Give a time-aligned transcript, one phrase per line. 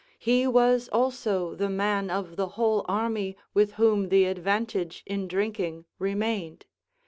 [0.17, 5.85] he was also the man of the whole army with whom the advantage in drinking,
[5.99, 6.65] remained.